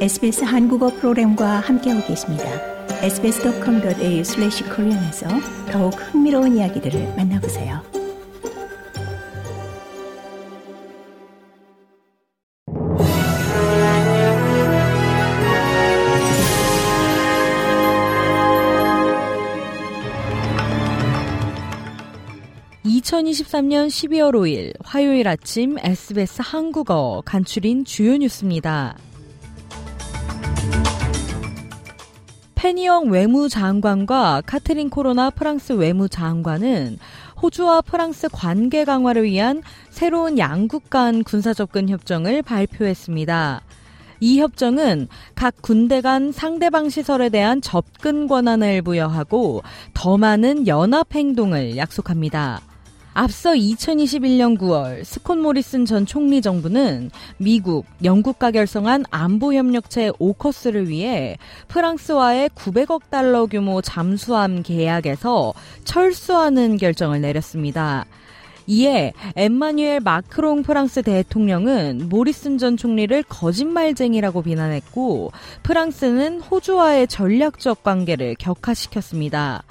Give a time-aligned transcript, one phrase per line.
[0.00, 2.44] SBS 한국어 프로그램과 함께하고 계십니다.
[3.02, 5.28] sbs.com.au/korean에서
[5.70, 7.82] 더욱 흥미로운 이야기들을 만나보세요.
[22.86, 28.96] (2023년 12월 5일) 화요일 아침 SBS 한국어 간추린 주요 뉴스입니다.
[32.60, 36.98] 페니영 외무장관과 카트린 코로나 프랑스 외무장관은
[37.40, 43.62] 호주와 프랑스 관계 강화를 위한 새로운 양국 간 군사 접근 협정을 발표했습니다.
[44.20, 49.62] 이 협정은 각 군대 간 상대방 시설에 대한 접근 권한을 부여하고
[49.94, 52.60] 더 많은 연합 행동을 약속합니다.
[53.22, 61.36] 앞서 2021년 9월 스콧 모리슨 전 총리 정부는 미국, 영국과 결성한 안보협력체 오커스를 위해
[61.68, 65.52] 프랑스와의 900억 달러 규모 잠수함 계약에서
[65.84, 68.06] 철수하는 결정을 내렸습니다.
[68.66, 75.32] 이에 엠마뉴엘 마크롱 프랑스 대통령은 모리슨 전 총리를 거짓말쟁이라고 비난했고
[75.62, 79.62] 프랑스는 호주와의 전략적 관계를 격화시켰습니다.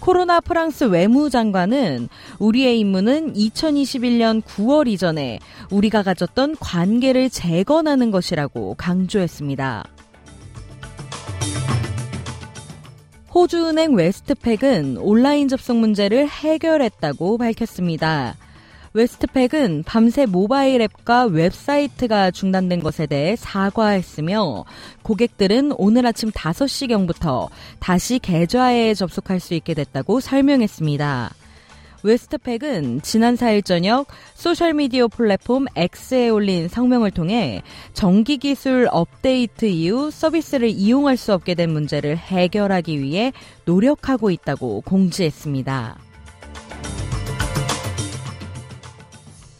[0.00, 5.38] 코로나 프랑스 외무장관은 우리의 임무는 2021년 9월 이전에
[5.70, 9.84] 우리가 가졌던 관계를 재건하는 것이라고 강조했습니다.
[13.32, 18.36] 호주은행 웨스트팩은 온라인 접속 문제를 해결했다고 밝혔습니다.
[18.92, 24.64] 웨스트팩은 밤새 모바일 앱과 웹사이트가 중단된 것에 대해 사과했으며
[25.02, 31.32] 고객들은 오늘 아침 5시경부터 다시 계좌에 접속할 수 있게 됐다고 설명했습니다.
[32.02, 40.68] 웨스트팩은 지난 4일 저녁 소셜미디어 플랫폼 X에 올린 성명을 통해 정기 기술 업데이트 이후 서비스를
[40.68, 43.32] 이용할 수 없게 된 문제를 해결하기 위해
[43.66, 46.09] 노력하고 있다고 공지했습니다.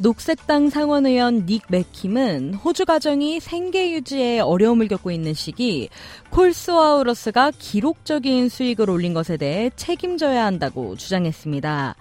[0.02, 5.90] 녹색당 상원의원 닉 맥킴은 호주 가정이 생계 유지에 어려움을 겪고 있는 시기
[6.30, 11.96] 콜스와우러스가 기록적인 수익을 올린 것에 대해 책임져야 한다고 주장했습니다.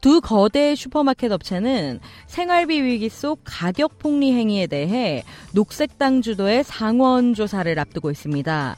[0.00, 5.22] 두 거대 슈퍼마켓 업체는 생활비 위기 속 가격 폭리 행위에 대해
[5.52, 8.76] 녹색당 주도의 상원 조사를 앞두고 있습니다.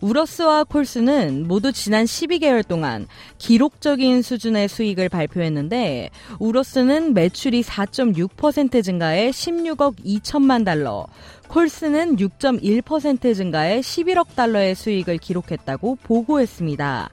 [0.00, 3.06] 우러스와 콜스는 모두 지난 12개월 동안
[3.38, 11.06] 기록적인 수준의 수익을 발표했는데 우러스는 매출이 4.6% 증가해 16억 2천만 달러,
[11.48, 17.10] 콜스는 6.1% 증가해 11억 달러의 수익을 기록했다고 보고했습니다.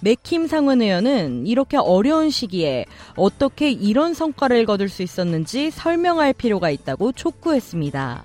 [0.00, 2.84] 맥킴 상원 의원은 이렇게 어려운 시기에
[3.16, 8.24] 어떻게 이런 성과를 거둘 수 있었는지 설명할 필요가 있다고 촉구했습니다.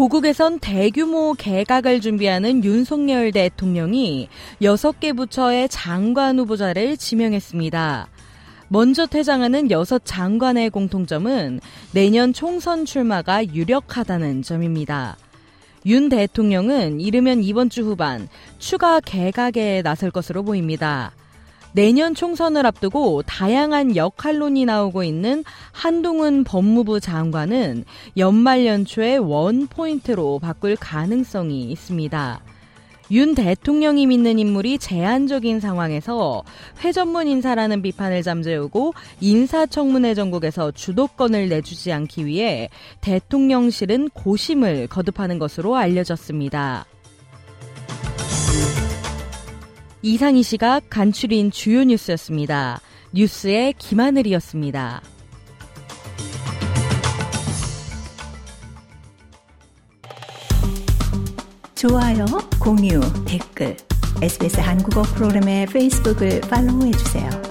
[0.00, 4.30] 고국에선 대규모 개각을 준비하는 윤석열 대통령이
[4.62, 8.08] 6개 부처의 장관 후보자를 지명했습니다.
[8.68, 11.60] 먼저 퇴장하는 6 장관의 공통점은
[11.92, 15.18] 내년 총선 출마가 유력하다는 점입니다.
[15.84, 18.26] 윤 대통령은 이르면 이번 주 후반
[18.58, 21.12] 추가 개각에 나설 것으로 보입니다.
[21.72, 27.84] 내년 총선을 앞두고 다양한 역할론이 나오고 있는 한동훈 법무부 장관은
[28.16, 32.40] 연말 연초에 원 포인트로 바꿀 가능성이 있습니다.
[33.12, 36.44] 윤 대통령이 믿는 인물이 제한적인 상황에서
[36.84, 42.70] 회전문 인사라는 비판을 잠재우고 인사청문회 전국에서 주도권을 내주지 않기 위해
[43.00, 46.86] 대통령실은 고심을 거듭하는 것으로 알려졌습니다.
[50.02, 52.80] 이상희 씨가 간추린 주요 뉴스였습니다.
[53.12, 55.02] 뉴스의 김하늘이었습니다.
[61.74, 62.26] 좋아요,
[62.58, 63.76] 공유, 댓글,
[64.22, 67.49] SBS 한국어 프로그램의 페이스북을 팔로우해주세요.